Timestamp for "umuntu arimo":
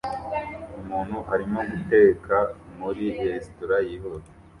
0.79-1.59